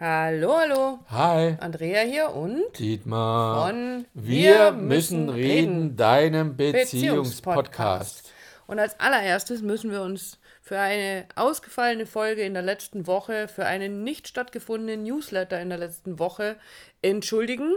[0.00, 0.98] Hallo, hallo.
[1.10, 1.58] Hi.
[1.60, 3.66] Andrea hier und Dietmar.
[3.66, 8.32] von Wir müssen reden, deinem Beziehungspodcast.
[8.66, 13.66] Und als allererstes müssen wir uns für eine ausgefallene Folge in der letzten Woche, für
[13.66, 16.56] einen nicht stattgefundenen Newsletter in der letzten Woche
[17.02, 17.74] entschuldigen.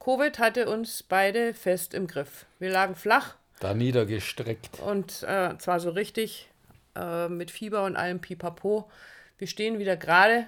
[0.00, 2.46] Covid hatte uns beide fest im Griff.
[2.58, 4.80] Wir lagen flach Da niedergestreckt.
[4.80, 6.48] und äh, zwar so richtig
[6.96, 8.90] äh, mit Fieber und allem Pipapo.
[9.38, 10.46] Wir stehen wieder gerade,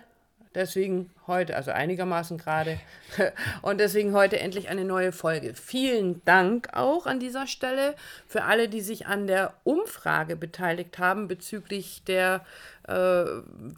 [0.55, 2.79] deswegen heute, also einigermaßen gerade,
[3.63, 5.55] und deswegen heute endlich eine neue Folge.
[5.55, 7.95] Vielen Dank auch an dieser Stelle
[8.27, 12.45] für alle, die sich an der Umfrage beteiligt haben bezüglich der,
[12.87, 13.25] äh,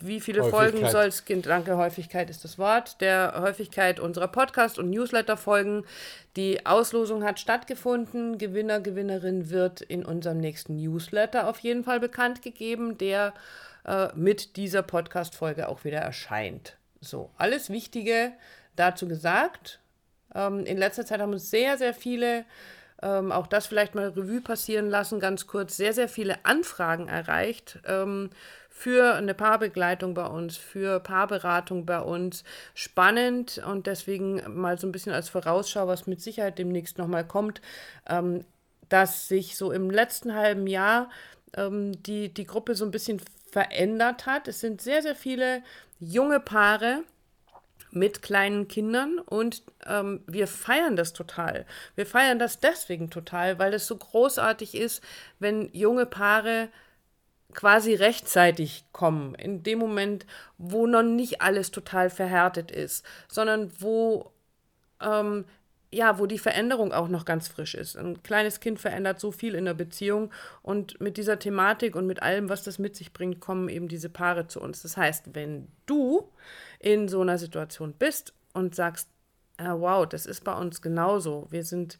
[0.00, 1.24] wie viele Folgen soll es.
[1.42, 5.84] Danke, Häufigkeit ist das Wort, der Häufigkeit unserer Podcast- und Newsletter-Folgen.
[6.36, 8.38] Die Auslosung hat stattgefunden.
[8.38, 13.32] Gewinner, Gewinnerin wird in unserem nächsten Newsletter auf jeden Fall bekannt gegeben, der
[13.84, 16.76] äh, mit dieser Podcast-Folge auch wieder erscheint.
[17.00, 18.32] So, alles Wichtige
[18.76, 19.80] dazu gesagt.
[20.34, 22.44] Ähm, in letzter Zeit haben uns sehr, sehr viele,
[23.02, 27.78] ähm, auch das vielleicht mal Revue passieren lassen, ganz kurz, sehr, sehr viele Anfragen erreicht
[27.86, 28.30] ähm,
[28.68, 32.44] für eine Paarbegleitung bei uns, für Paarberatung bei uns.
[32.74, 37.60] Spannend und deswegen mal so ein bisschen als Vorausschau, was mit Sicherheit demnächst nochmal kommt,
[38.08, 38.44] ähm,
[38.88, 41.10] dass sich so im letzten halben Jahr
[41.56, 43.20] ähm, die, die Gruppe so ein bisschen
[43.52, 44.48] verändert hat.
[44.48, 45.62] Es sind sehr, sehr viele
[45.98, 47.04] junge Paare,
[47.92, 51.66] mit kleinen Kindern und ähm, wir feiern das total.
[51.96, 55.02] Wir feiern das deswegen total, weil es so großartig ist,
[55.38, 56.68] wenn junge Paare
[57.52, 60.24] quasi rechtzeitig kommen, in dem Moment,
[60.56, 64.30] wo noch nicht alles total verhärtet ist, sondern wo
[65.00, 65.44] ähm,
[65.92, 67.96] ja, wo die Veränderung auch noch ganz frisch ist.
[67.96, 70.30] Ein kleines Kind verändert so viel in der Beziehung
[70.62, 74.08] und mit dieser Thematik und mit allem, was das mit sich bringt, kommen eben diese
[74.08, 74.82] Paare zu uns.
[74.82, 76.30] Das heißt, wenn du
[76.78, 79.08] in so einer Situation bist und sagst,
[79.56, 81.98] ah, wow, das ist bei uns genauso, wir sind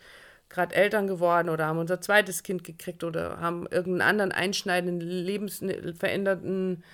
[0.48, 6.84] gerade Eltern geworden oder haben unser zweites Kind gekriegt oder haben irgendeinen anderen einschneidenden, lebensverändernden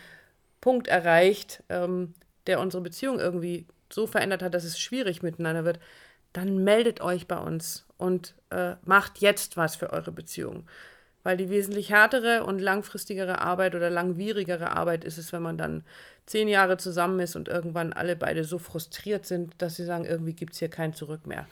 [0.61, 2.15] Punkt erreicht, ähm,
[2.47, 5.79] der unsere Beziehung irgendwie so verändert hat, dass es schwierig miteinander wird,
[6.37, 10.65] dann meldet euch bei uns und äh, macht jetzt was für eure Beziehung.
[11.23, 15.83] Weil die wesentlich härtere und langfristigere Arbeit oder langwierigere Arbeit ist es, wenn man dann
[16.27, 20.35] zehn Jahre zusammen ist und irgendwann alle beide so frustriert sind, dass sie sagen, irgendwie
[20.35, 21.47] gibt es hier kein Zurück mehr.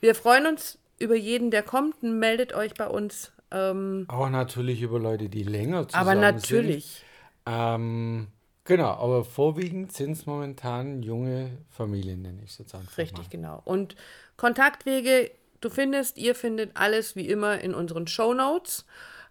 [0.00, 2.02] Wir freuen uns über jeden, der kommt.
[2.02, 3.32] Meldet euch bei uns.
[3.50, 7.04] Ähm, Auch natürlich über Leute, die länger zusammen aber natürlich.
[7.44, 7.54] sind.
[7.54, 8.26] Ähm,
[8.66, 13.28] genau, aber vorwiegend sind es momentan junge Familien, nenne ich es jetzt einfach Richtig, mal.
[13.30, 13.62] genau.
[13.64, 13.96] Und
[14.36, 18.84] Kontaktwege, du findest, ihr findet alles wie immer in unseren Show Notes,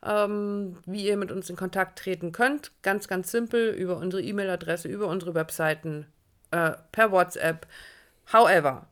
[0.04, 2.72] ähm, wie ihr mit uns in Kontakt treten könnt.
[2.82, 6.08] Ganz, ganz simpel über unsere E-Mail-Adresse, über unsere Webseiten,
[6.52, 7.68] äh, per WhatsApp.
[8.32, 8.88] However,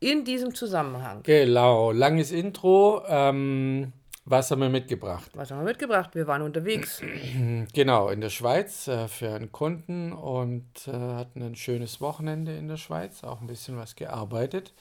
[0.00, 3.02] in diesem Zusammenhang, Genau, langes Intro.
[3.08, 3.92] Ähm,
[4.26, 5.30] was haben wir mitgebracht?
[5.34, 6.14] was haben wir mitgebracht?
[6.14, 7.02] Wir waren unterwegs.
[7.72, 12.68] Genau, in der Schweiz äh, für einen Kunden und äh, hatten ein schönes Wochenende in
[12.68, 14.72] der Schweiz, auch ein bisschen was gearbeitet.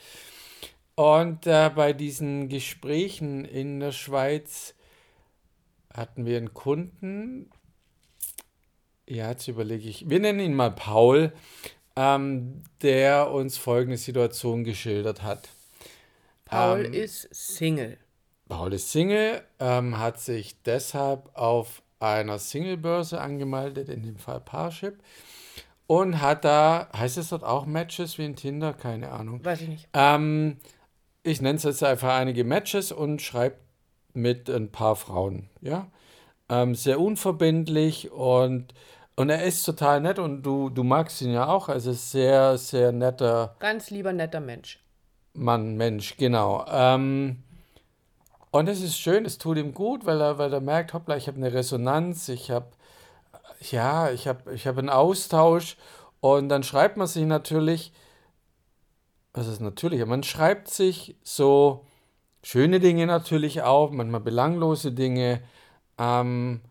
[0.95, 4.75] Und äh, bei diesen Gesprächen in der Schweiz
[5.93, 7.49] hatten wir einen Kunden,
[9.07, 11.33] ja, jetzt überlege ich, wir nennen ihn mal Paul,
[11.95, 15.49] ähm, der uns folgende Situation geschildert hat.
[16.45, 17.97] Paul Ähm, ist Single.
[18.49, 24.99] Paul ist Single, ähm, hat sich deshalb auf einer Singlebörse angemeldet, in dem Fall Parship,
[25.87, 28.73] und hat da, heißt es dort auch Matches wie in Tinder?
[28.73, 29.43] Keine Ahnung.
[29.43, 29.87] Weiß ich nicht.
[29.93, 30.57] Ähm,
[31.23, 33.59] ich nenne es jetzt einfach einige Matches und schreibt
[34.13, 35.87] mit ein paar Frauen, ja.
[36.49, 38.73] Ähm, sehr unverbindlich und,
[39.15, 42.91] und er ist total nett und du, du magst ihn ja auch, also sehr, sehr
[42.91, 44.83] netter Ganz lieber, netter Mensch.
[45.33, 46.65] Mann, Mensch, genau.
[46.69, 47.43] Ähm,
[48.53, 51.27] und es ist schön, es tut ihm gut, weil er, weil er merkt, hoppla, ich
[51.27, 52.67] habe eine Resonanz, ich habe,
[53.71, 55.75] ja, ich habe ich hab einen Austausch.
[56.19, 57.91] Und dann schreibt man sich natürlich,
[59.33, 61.87] was ist natürlich, man schreibt sich so
[62.43, 65.41] schöne Dinge natürlich auch, manchmal belanglose Dinge
[65.97, 66.61] ähm,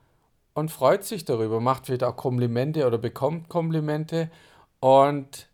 [0.54, 4.30] und freut sich darüber, macht vielleicht auch Komplimente oder bekommt Komplimente.
[4.78, 5.48] Und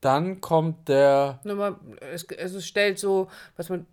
[0.00, 1.76] dann kommt der Nur mal,
[2.12, 3.86] es, es stellt so, was man,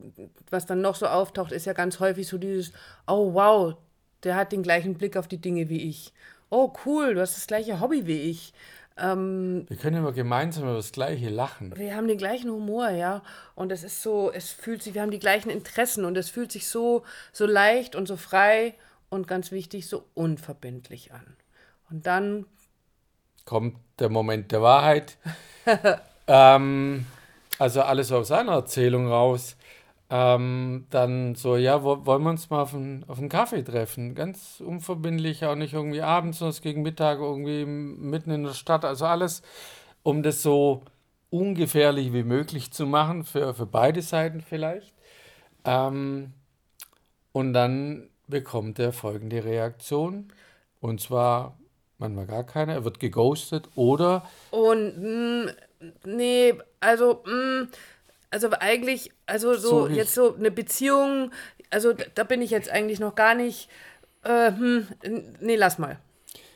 [0.50, 2.72] was dann noch so auftaucht, ist ja ganz häufig so dieses,
[3.08, 3.76] oh wow,
[4.24, 6.14] der hat den gleichen Blick auf die Dinge wie ich.
[6.50, 8.54] Oh cool, du hast das gleiche Hobby wie ich.
[8.98, 11.76] Ähm, Wir können immer gemeinsam über das Gleiche lachen.
[11.76, 13.24] wir haben den gleichen Humor, ja.
[13.56, 16.52] Und es ist so, es fühlt sich, wir haben die gleichen Interessen und es fühlt
[16.52, 17.04] sich so,
[17.34, 18.76] so leicht und so frei
[19.10, 21.36] und ganz wichtig, so unverbindlich an.
[21.90, 22.46] Und dann
[23.46, 25.18] kommt der Moment der Wahrheit.
[26.28, 27.06] ähm,
[27.58, 29.56] also alles aus seiner Erzählung raus.
[30.10, 34.14] Ähm, dann so, ja, wo, wollen wir uns mal auf einen, auf einen Kaffee treffen?
[34.14, 38.86] Ganz unverbindlich, auch nicht irgendwie abends, sondern gegen Mittag irgendwie mitten in der Stadt.
[38.86, 39.42] Also alles,
[40.04, 40.84] um das so
[41.32, 44.94] ungefährlich wie möglich zu machen, für, für beide Seiten vielleicht.
[45.64, 46.34] Ähm,
[47.32, 50.32] und dann bekommt er folgende Reaktion.
[50.82, 51.58] Und zwar
[51.98, 54.30] manchmal gar keine, er wird geghostet oder.
[54.52, 57.68] Und mh, mm, nee, also mh, mm,
[58.32, 61.32] also eigentlich, also so, so jetzt so eine Beziehung,
[61.70, 63.70] also da bin ich jetzt eigentlich noch gar nicht.
[64.24, 64.88] Äh, hm,
[65.40, 66.00] nee, lass mal.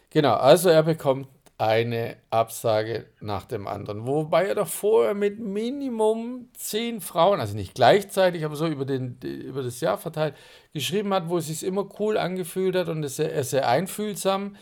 [0.09, 1.27] Genau, also er bekommt
[1.59, 4.07] eine Absage nach dem anderen.
[4.07, 9.19] Wobei er doch vorher mit Minimum zehn Frauen, also nicht gleichzeitig, aber so über, den,
[9.21, 10.35] über das Jahr verteilt,
[10.73, 14.55] geschrieben hat, wo es sich immer cool angefühlt hat und er sehr, sehr einfühlsam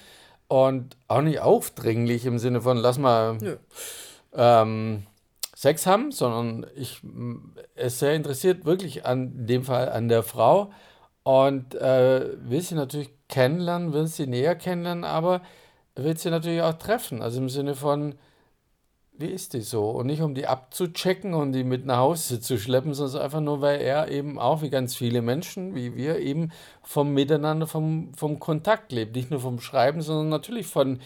[0.47, 3.37] und auch nicht aufdringlich im Sinne von, lass mal
[4.33, 5.03] ähm,
[5.55, 7.01] Sex haben, sondern ich,
[7.75, 10.71] er ist sehr interessiert wirklich an dem Fall an der Frau
[11.23, 15.41] und äh, will sie natürlich kennenlernen, will sie näher kennenlernen, aber
[15.95, 17.21] willst du natürlich auch treffen.
[17.21, 18.15] Also im Sinne von,
[19.19, 19.89] wie ist die so?
[19.89, 23.61] Und nicht um die abzuchecken und die mit nach Hause zu schleppen, sondern einfach nur,
[23.61, 26.51] weil er eben auch wie ganz viele Menschen, wie wir, eben
[26.83, 29.15] vom Miteinander, vom, vom Kontakt lebt.
[29.15, 31.01] Nicht nur vom Schreiben, sondern natürlich von,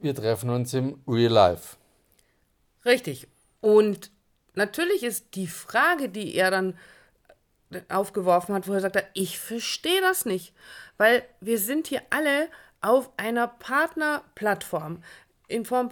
[0.00, 1.76] wir treffen uns im Real Life.
[2.84, 3.28] Richtig.
[3.60, 4.10] Und
[4.54, 6.74] natürlich ist die Frage, die er dann
[7.88, 10.52] aufgeworfen hat, wo er sagt, ich verstehe das nicht,
[10.96, 12.48] weil wir sind hier alle
[12.80, 15.02] auf einer Partnerplattform.
[15.46, 15.90] In Form,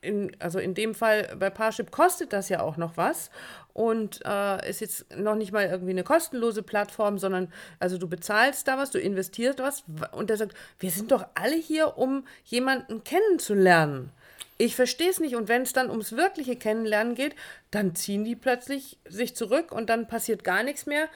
[0.00, 3.30] in, also in dem Fall bei Parship kostet das ja auch noch was
[3.72, 8.68] und äh, ist jetzt noch nicht mal irgendwie eine kostenlose Plattform, sondern also du bezahlst
[8.68, 13.04] da was, du investierst was und der sagt, wir sind doch alle hier, um jemanden
[13.04, 14.10] kennenzulernen.
[14.56, 17.34] Ich verstehe es nicht und wenn es dann ums wirkliche Kennenlernen geht,
[17.70, 21.08] dann ziehen die plötzlich sich zurück und dann passiert gar nichts mehr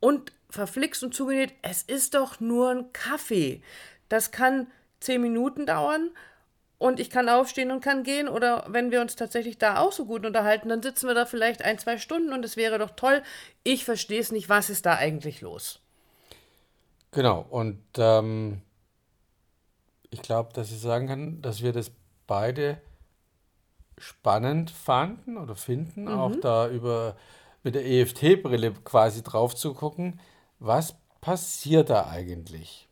[0.00, 3.62] und verflixt und zugenäht, es ist doch nur ein Kaffee.
[4.08, 4.68] Das kann
[5.00, 6.10] zehn Minuten dauern
[6.78, 8.28] und ich kann aufstehen und kann gehen.
[8.28, 11.62] Oder wenn wir uns tatsächlich da auch so gut unterhalten, dann sitzen wir da vielleicht
[11.62, 13.22] ein, zwei Stunden und es wäre doch toll.
[13.64, 15.80] Ich verstehe es nicht, was ist da eigentlich los?
[17.10, 18.62] Genau, und ähm,
[20.10, 21.90] ich glaube, dass ich sagen kann, dass wir das
[22.26, 22.80] beide
[23.96, 26.18] spannend fanden oder finden, mhm.
[26.18, 27.16] auch da über
[27.64, 30.20] mit der EFT-Brille quasi drauf zu gucken,
[30.60, 32.88] was passiert da eigentlich?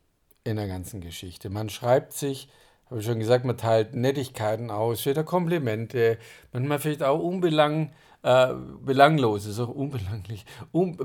[0.46, 1.50] in der ganzen Geschichte.
[1.50, 2.48] Man schreibt sich,
[2.90, 6.18] habe ich schon gesagt, man teilt Nettigkeiten aus, wieder Komplimente,
[6.52, 7.92] manchmal vielleicht auch unbelang,
[8.22, 8.54] äh,
[8.84, 10.98] belangloses, auch unbelanglich, un,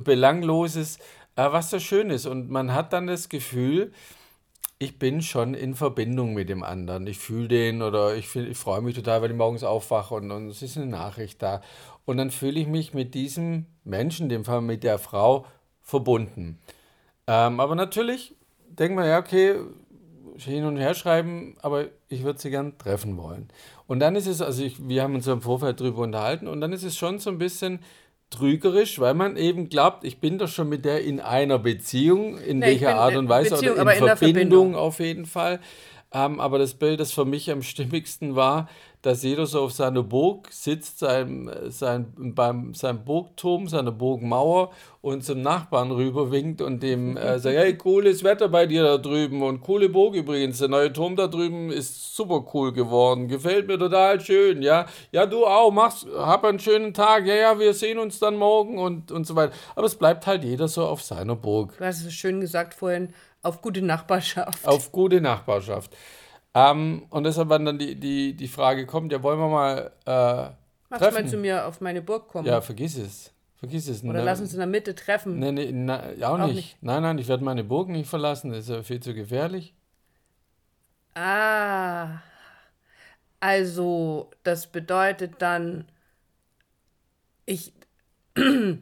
[1.35, 2.25] äh, was so schön ist.
[2.25, 3.91] Und man hat dann das Gefühl,
[4.79, 7.05] ich bin schon in Verbindung mit dem anderen.
[7.05, 10.49] Ich fühle den oder ich, ich freue mich total, wenn ich morgens aufwache und, und
[10.49, 11.61] es ist eine Nachricht da.
[12.05, 15.45] Und dann fühle ich mich mit diesem Menschen, dem Fall mit der Frau,
[15.83, 16.57] verbunden.
[17.27, 18.35] Ähm, aber natürlich
[18.69, 19.55] denkt man, ja, okay,
[20.37, 23.49] hin und her schreiben, aber ich würde sie gern treffen wollen.
[23.87, 26.73] Und dann ist es, also ich, wir haben uns im Vorfeld darüber unterhalten, und dann
[26.73, 27.79] ist es schon so ein bisschen
[28.29, 32.59] trügerisch, weil man eben glaubt, ich bin doch schon mit der in einer Beziehung, in
[32.59, 35.59] nee, welcher Art und Weise, Beziehung, oder in, Verbindung, in Verbindung auf jeden Fall.
[36.13, 38.67] Ähm, aber das Bild, das für mich am stimmigsten war,
[39.01, 45.23] dass jeder so auf seiner Burg sitzt, sein, sein, beim seinem Burgturm, seiner Burgmauer und
[45.23, 49.41] zum Nachbarn rüber winkt und dem äh, sagt, hey, cooles Wetter bei dir da drüben
[49.41, 53.79] und coole Burg übrigens, der neue Turm da drüben ist super cool geworden, gefällt mir
[53.79, 57.97] total schön, ja, ja, du auch, mach's, hab einen schönen Tag, ja, ja, wir sehen
[57.97, 59.53] uns dann morgen und, und so weiter.
[59.75, 61.75] Aber es bleibt halt jeder so auf seiner Burg.
[61.77, 64.65] Du hast es schön gesagt vorhin, auf gute Nachbarschaft.
[64.65, 65.95] Auf gute Nachbarschaft.
[66.53, 70.11] Ähm, und deshalb, wenn dann die, die, die Frage kommt, ja, wollen wir mal äh,
[70.89, 71.15] Magst treffen?
[71.15, 72.45] du mal zu mir auf meine Burg kommen?
[72.47, 73.31] Ja, vergiss es.
[73.55, 74.03] Vergiss es.
[74.03, 75.39] Oder ne, lass uns in der Mitte treffen.
[75.39, 76.55] Nee, nee, na, auch, auch nicht.
[76.55, 76.83] nicht.
[76.83, 78.51] Nein, nein, ich werde meine Burg nicht verlassen.
[78.51, 79.73] Das ist ja viel zu gefährlich.
[81.13, 82.19] Ah.
[83.39, 85.85] Also, das bedeutet dann,
[87.45, 87.73] ich.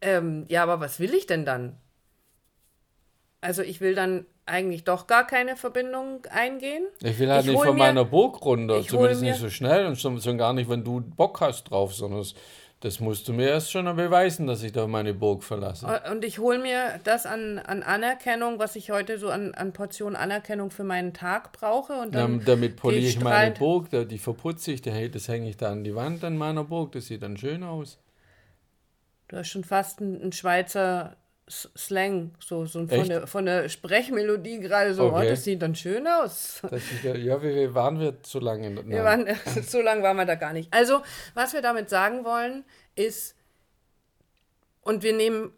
[0.00, 1.76] ähm, ja, aber was will ich denn dann?
[3.42, 6.84] Also, ich will dann eigentlich doch gar keine Verbindung eingehen.
[7.02, 9.98] Ich will halt ich nicht von mir, meiner Burg runter, zumindest nicht so schnell und
[9.98, 12.34] schon, gar nicht, wenn du Bock hast drauf, sondern das,
[12.80, 15.86] das musst du mir erst schon beweisen, dass ich da meine Burg verlasse.
[16.10, 20.16] Und ich hole mir das an, an Anerkennung, was ich heute so an, an Portionen
[20.16, 21.92] Anerkennung für meinen Tag brauche.
[21.92, 25.70] Und dann ja, damit poliere ich meine Burg, die verputze ich, das hänge ich da
[25.70, 27.98] an die Wand an meiner Burg, das sieht dann schön aus.
[29.28, 31.16] Du hast schon fast einen Schweizer
[31.48, 35.26] Slang, so, so von, der, von der Sprechmelodie gerade so, okay.
[35.26, 36.62] oh, das sieht dann schön aus.
[37.02, 38.86] Ja, ja, wie waren wir so lange?
[38.86, 39.26] Wir waren,
[39.62, 40.72] so lange waren wir da gar nicht.
[40.72, 41.02] Also,
[41.34, 43.34] was wir damit sagen wollen, ist,
[44.82, 45.52] und wir nehmen,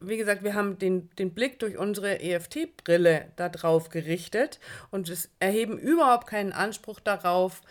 [0.00, 5.30] wie gesagt, wir haben den, den Blick durch unsere EFT-Brille da drauf gerichtet und es
[5.40, 7.62] erheben überhaupt keinen Anspruch darauf,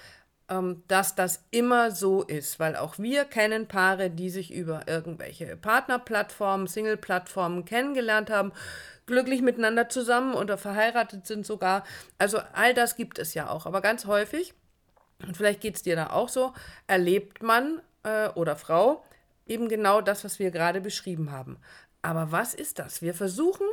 [0.88, 6.66] dass das immer so ist, weil auch wir kennen Paare, die sich über irgendwelche Partnerplattformen,
[6.66, 8.52] Single-Plattformen kennengelernt haben,
[9.06, 11.84] glücklich miteinander zusammen oder verheiratet sind sogar.
[12.18, 14.56] Also all das gibt es ja auch, aber ganz häufig,
[15.26, 16.54] und vielleicht geht es dir da auch so,
[16.88, 19.04] erlebt man äh, oder Frau
[19.46, 21.58] eben genau das, was wir gerade beschrieben haben.
[22.02, 23.02] Aber was ist das?
[23.02, 23.68] Wir versuchen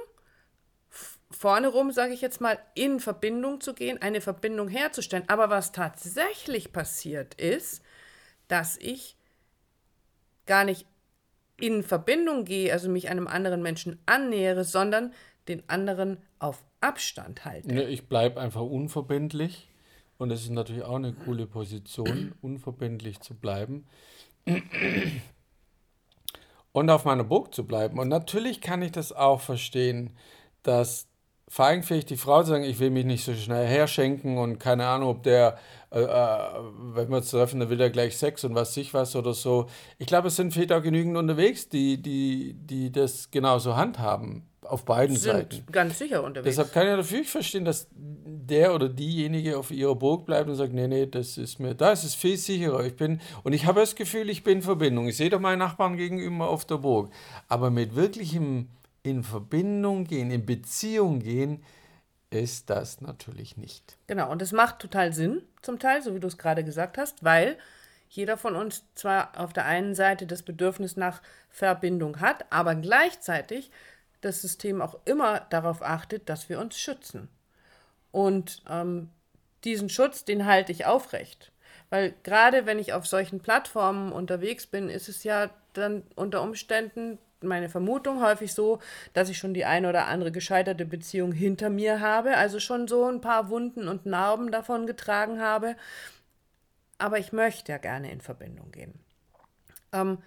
[1.30, 5.24] vorne rum, sage ich jetzt mal, in Verbindung zu gehen, eine Verbindung herzustellen.
[5.28, 7.82] Aber was tatsächlich passiert ist,
[8.48, 9.16] dass ich
[10.46, 10.86] gar nicht
[11.58, 15.12] in Verbindung gehe, also mich einem anderen Menschen annähere, sondern
[15.48, 17.72] den anderen auf Abstand halte.
[17.72, 19.68] Ne, ich bleibe einfach unverbindlich
[20.18, 23.86] und das ist natürlich auch eine coole Position, unverbindlich zu bleiben
[26.72, 27.98] und auf meiner Burg zu bleiben.
[27.98, 30.16] Und natürlich kann ich das auch verstehen,
[30.62, 31.08] dass
[31.48, 35.10] feigenfähig die Frau zu sagen, ich will mich nicht so schnell herschenken und keine Ahnung,
[35.10, 35.58] ob der,
[35.92, 36.38] äh, äh,
[36.94, 39.66] wenn wir uns treffen, dann will er gleich Sex und was sich was oder so.
[39.98, 45.14] Ich glaube, es sind Väter genügend unterwegs, die, die, die das genauso handhaben, auf beiden
[45.14, 45.66] sind Seiten.
[45.70, 46.56] ganz sicher unterwegs.
[46.56, 50.72] Deshalb kann ich natürlich verstehen, dass der oder diejenige auf ihrer Burg bleibt und sagt,
[50.72, 52.84] nee, nee, das ist mir, da ist es viel sicherer.
[52.84, 55.06] Ich bin, und ich habe das Gefühl, ich bin in Verbindung.
[55.06, 57.10] Ich sehe doch meinen Nachbarn gegenüber auf der Burg.
[57.46, 58.68] Aber mit wirklichem
[59.06, 61.62] in Verbindung gehen, in Beziehung gehen,
[62.30, 63.96] ist das natürlich nicht.
[64.06, 67.24] Genau, und es macht total Sinn, zum Teil, so wie du es gerade gesagt hast,
[67.24, 67.56] weil
[68.08, 73.70] jeder von uns zwar auf der einen Seite das Bedürfnis nach Verbindung hat, aber gleichzeitig
[74.20, 77.28] das System auch immer darauf achtet, dass wir uns schützen.
[78.12, 79.10] Und ähm,
[79.64, 81.52] diesen Schutz, den halte ich aufrecht.
[81.90, 87.18] Weil gerade wenn ich auf solchen Plattformen unterwegs bin, ist es ja dann unter Umständen
[87.42, 88.80] meine Vermutung häufig so,
[89.12, 93.04] dass ich schon die eine oder andere gescheiterte Beziehung hinter mir habe, also schon so
[93.04, 95.76] ein paar Wunden und Narben davon getragen habe.
[96.98, 98.94] Aber ich möchte ja gerne in Verbindung gehen.
[99.92, 100.18] Ähm,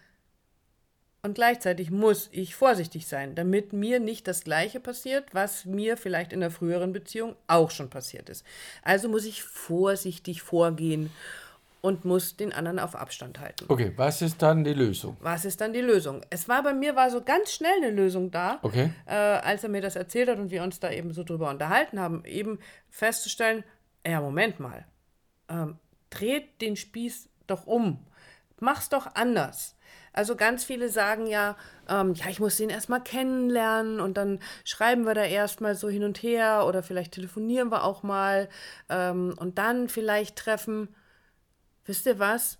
[1.21, 6.31] und gleichzeitig muss ich vorsichtig sein, damit mir nicht das Gleiche passiert, was mir vielleicht
[6.31, 8.45] in der früheren Beziehung auch schon passiert ist.
[8.83, 11.11] Also muss ich vorsichtig vorgehen
[11.81, 13.65] und muss den anderen auf Abstand halten.
[13.67, 15.15] Okay, was ist dann die Lösung?
[15.21, 16.21] Was ist dann die Lösung?
[16.29, 18.91] Es war bei mir war so ganz schnell eine Lösung da, okay.
[19.05, 22.00] äh, als er mir das erzählt hat und wir uns da eben so drüber unterhalten
[22.00, 22.59] haben, eben
[22.89, 23.63] festzustellen,
[24.05, 24.86] ja, Moment mal,
[25.50, 25.77] ähm,
[26.09, 28.05] dreht den Spieß doch um,
[28.59, 29.75] mach's doch anders.
[30.12, 31.55] Also ganz viele sagen ja,
[31.88, 36.03] ähm, ja, ich muss den erstmal kennenlernen und dann schreiben wir da erstmal so hin
[36.03, 38.50] und her oder vielleicht telefonieren wir auch mal
[38.89, 40.89] ähm, und dann vielleicht treffen
[41.89, 42.60] wisst ihr was?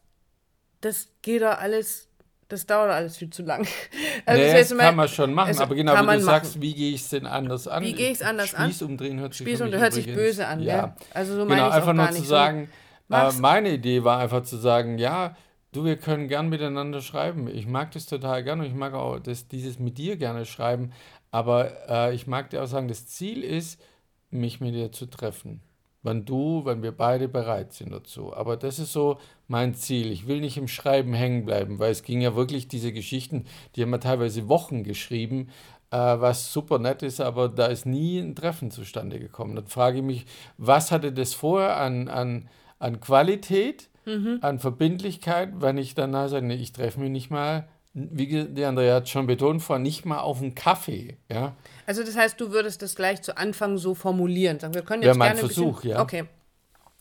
[0.82, 2.10] Das geht doch alles,
[2.50, 3.66] das dauert alles viel zu lang.
[4.26, 6.22] Also nee, das kann man schon machen, aber genau wie du machen.
[6.22, 7.84] sagst, wie gehe ich es denn anders an?
[7.84, 8.70] Wie gehe ich es anders Spieß an?
[8.70, 10.76] Spieß umdrehen hört sich, Spieß umdrehen hört sich böse an, ja.
[10.76, 10.96] ja.
[11.14, 12.70] Also so genau, einfach nur zu sagen,
[13.08, 13.16] so.
[13.16, 15.36] äh, meine Idee war einfach zu sagen, ja,
[15.72, 17.48] du, wir können gern miteinander schreiben.
[17.48, 20.92] Ich mag das total gern und ich mag auch das, dieses mit dir gerne schreiben,
[21.32, 23.82] aber äh, ich mag dir auch sagen, das Ziel ist,
[24.30, 25.62] mich mit dir zu treffen
[26.10, 28.34] wann du, wenn wir beide bereit sind dazu.
[28.36, 30.12] Aber das ist so mein Ziel.
[30.12, 33.84] Ich will nicht im Schreiben hängen bleiben, weil es ging ja wirklich diese Geschichten, die
[33.84, 35.50] haben wir teilweise Wochen geschrieben,
[35.92, 39.56] äh, was super nett ist, aber da ist nie ein Treffen zustande gekommen.
[39.56, 40.26] Dann frage ich mich,
[40.58, 42.50] was hatte das vorher an, an,
[42.80, 44.40] an Qualität, mhm.
[44.42, 48.96] an Verbindlichkeit, wenn ich danach sage, nee, ich treffe mich nicht mal wie der Andrea
[48.96, 51.18] hat schon betont, vor nicht mal auf einen Kaffee.
[51.30, 51.56] Ja?
[51.86, 54.60] Also das heißt, du würdest das gleich zu Anfang so formulieren.
[54.60, 56.02] Sagen, wir können jetzt Wäre mein Versuch, bisschen, ja.
[56.02, 56.26] Okay.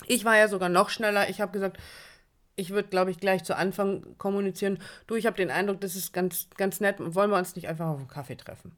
[0.07, 1.28] Ich war ja sogar noch schneller.
[1.28, 1.78] Ich habe gesagt,
[2.57, 4.78] ich würde, glaube ich, gleich zu Anfang kommunizieren.
[5.07, 6.97] Du, ich habe den Eindruck, das ist ganz, ganz nett.
[6.99, 8.76] Wollen wir uns nicht einfach auf einen Kaffee treffen?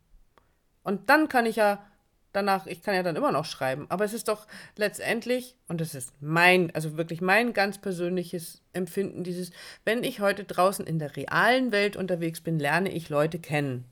[0.83, 1.85] Und dann kann ich ja
[2.33, 4.47] danach, ich kann ja dann immer noch schreiben, aber es ist doch
[4.77, 9.51] letztendlich, und das ist mein, also wirklich mein ganz persönliches Empfinden, dieses,
[9.85, 13.85] wenn ich heute draußen in der realen Welt unterwegs bin, lerne ich Leute kennen.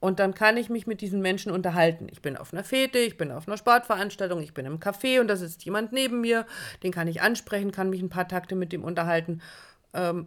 [0.00, 2.08] Und dann kann ich mich mit diesen Menschen unterhalten.
[2.10, 5.28] Ich bin auf einer Fete, ich bin auf einer Sportveranstaltung, ich bin im Café und
[5.28, 6.44] da sitzt jemand neben mir,
[6.82, 9.40] den kann ich ansprechen, kann mich ein paar Takte mit dem unterhalten.
[9.94, 10.26] Ähm,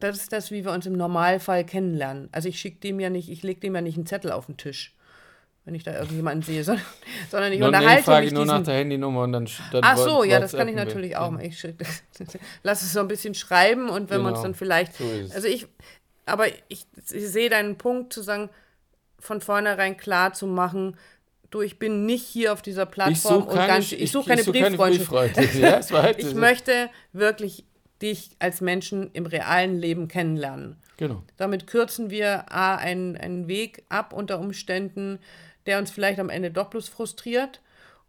[0.00, 2.30] das ist das, wie wir uns im Normalfall kennenlernen.
[2.32, 4.56] Also ich schicke dem ja nicht, ich lege dem ja nicht einen Zettel auf den
[4.56, 4.96] Tisch
[5.64, 6.84] wenn ich da irgendjemanden sehe, sondern,
[7.30, 9.96] sondern ich no, unterhalte nee, frage mich nur nach der Handynummer und dann, dann Ach
[9.96, 11.44] so, ja, das kann ich natürlich auch mal.
[11.44, 11.66] Ich
[12.62, 14.30] lass es so ein bisschen schreiben und wenn genau.
[14.30, 15.04] man es dann vielleicht so
[15.34, 15.66] also ich
[16.24, 18.48] aber ich, ich sehe deinen Punkt zu sagen
[19.18, 20.96] von vornherein klar zu machen,
[21.50, 24.28] du, ich bin nicht hier auf dieser Ich Plattform und keine, ganz, ich, ich suche
[24.28, 25.54] keine such keine Brieffreundschaft.
[25.54, 27.64] Ja, halt Ich möchte wirklich
[28.00, 30.76] dich als Menschen im realen Leben kennenlernen.
[30.96, 31.22] Genau.
[31.36, 35.18] Damit kürzen wir A, einen, einen Weg ab unter Umständen,
[35.66, 37.60] der uns vielleicht am Ende doch bloß frustriert.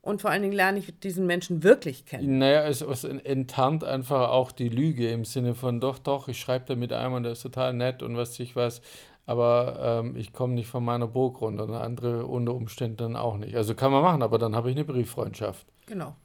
[0.01, 2.37] Und vor allen Dingen lerne ich diesen Menschen wirklich kennen.
[2.37, 6.65] Naja, es, es enttarnt einfach auch die Lüge im Sinne von, doch, doch, ich schreibe
[6.65, 8.81] da mit einem und der ist total nett und was ich was,
[9.25, 13.37] aber ähm, ich komme nicht von meiner Burg runter und andere unter Umständen dann auch
[13.37, 13.55] nicht.
[13.55, 15.65] Also kann man machen, aber dann habe ich eine Brieffreundschaft.
[15.85, 16.17] Genau.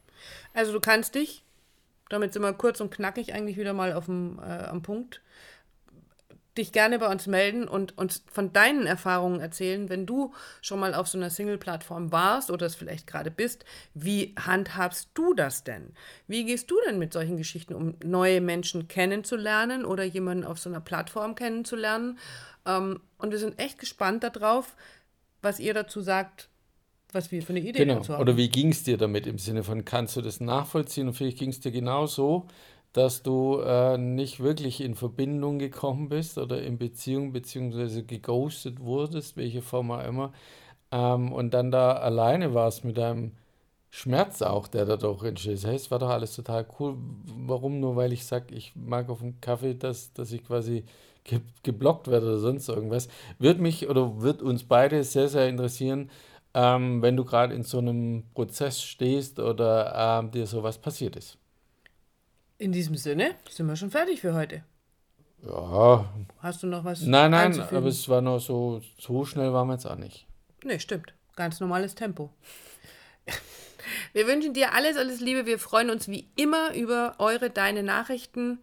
[0.53, 1.45] Also du kannst dich,
[2.09, 5.21] damit sind wir kurz und knackig eigentlich wieder mal auf dem, äh, am Punkt,
[6.59, 10.93] dich gerne bei uns melden und uns von deinen Erfahrungen erzählen, wenn du schon mal
[10.93, 13.65] auf so einer Single-Plattform warst oder es vielleicht gerade bist.
[13.93, 15.93] Wie handhabst du das denn?
[16.27, 20.69] Wie gehst du denn mit solchen Geschichten um, neue Menschen kennenzulernen oder jemanden auf so
[20.69, 22.19] einer Plattform kennenzulernen?
[22.65, 24.75] Ähm, und wir sind echt gespannt darauf,
[25.41, 26.49] was ihr dazu sagt,
[27.11, 27.95] was wir für eine Idee Genau.
[27.95, 28.21] dazu haben.
[28.21, 31.07] Oder wie ging es dir damit im Sinne von, kannst du das nachvollziehen?
[31.07, 32.47] Und vielleicht ging es dir genauso,
[32.93, 39.37] dass du äh, nicht wirklich in Verbindung gekommen bist oder in Beziehung beziehungsweise geghostet wurdest,
[39.37, 40.33] welche Form auch immer,
[40.91, 43.33] ähm, und dann da alleine warst mit deinem
[43.91, 45.65] Schmerz auch, der da doch entsteht.
[45.65, 46.97] Heißt, es war doch alles total cool.
[47.47, 47.79] Warum?
[47.79, 50.83] Nur weil ich sage, ich mag auf dem Kaffee, dass, dass ich quasi
[51.23, 53.09] ge geblockt werde oder sonst irgendwas.
[53.39, 56.09] Wird mich oder wird uns beide sehr, sehr interessieren,
[56.53, 61.37] ähm, wenn du gerade in so einem Prozess stehst oder ähm, dir sowas passiert ist.
[62.59, 64.63] In diesem Sinne sind wir schon fertig für heute.
[65.47, 69.67] Ja, Hast du noch was nein, nein, aber es war noch so, so schnell waren
[69.69, 70.27] wir jetzt auch nicht.
[70.65, 71.13] Nee, stimmt.
[71.37, 72.29] Ganz normales Tempo.
[74.13, 75.45] Wir wünschen dir alles, alles Liebe.
[75.45, 78.59] Wir freuen uns wie immer über eure, deine Nachrichten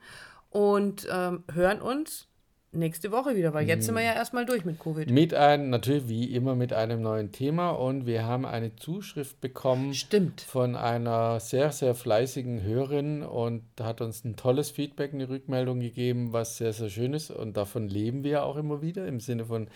[0.51, 2.29] und ähm, hören uns
[2.77, 5.11] nächste Woche wieder, weil jetzt sind wir ja erstmal durch mit Covid.
[5.11, 9.95] Mit einem, natürlich wie immer mit einem neuen Thema und wir haben eine Zuschrift bekommen
[9.95, 10.41] Stimmt.
[10.43, 16.33] von einer sehr, sehr fleißigen Hörerin und hat uns ein tolles Feedback, eine Rückmeldung gegeben,
[16.33, 19.69] was sehr, sehr schön ist und davon leben wir auch immer wieder im Sinne von,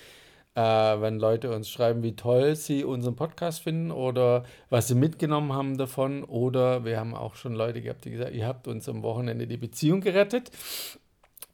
[0.54, 5.52] äh, wenn Leute uns schreiben, wie toll sie unseren Podcast finden oder was sie mitgenommen
[5.52, 9.02] haben davon oder wir haben auch schon Leute gehabt, die gesagt, ihr habt uns am
[9.02, 10.50] Wochenende die Beziehung gerettet.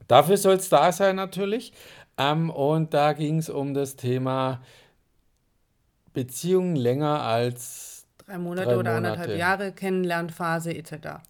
[0.08, 1.72] Dafür soll es da sein natürlich.
[2.18, 4.60] Ähm, und da ging es um das Thema
[6.14, 9.12] Beziehung länger als Drei Monate Drei oder Monate.
[9.12, 11.20] anderthalb Jahre, Kennenlernphase etc.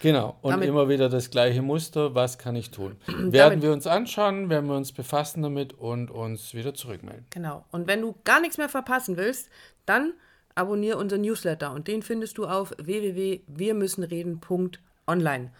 [0.00, 2.96] Genau, und Damit- immer wieder das gleiche Muster, was kann ich tun?
[3.06, 7.26] Werden Damit- wir uns anschauen, werden wir uns befassen damit und uns wieder zurückmelden.
[7.30, 7.64] Genau.
[7.70, 9.48] Und wenn du gar nichts mehr verpassen willst,
[9.86, 10.12] dann
[10.56, 15.50] abonniere unseren Newsletter und den findest du auf www.wirmüssenreden.online.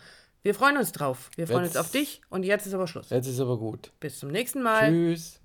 [0.42, 1.31] Wir freuen uns drauf.
[1.37, 3.11] Wir freuen uns Jetzt- auf dich und jetzt ist aber Schluss.
[3.11, 3.92] Jetzt ist aber gut.
[4.00, 4.88] Bis zum nächsten Mal.
[4.90, 5.39] Tschüss.